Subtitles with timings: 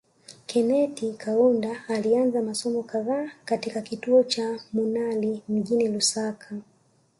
[0.45, 6.55] Kenethi Kaunda alianza masomo kadhaa katika kituo cha Munali mjini Lusaka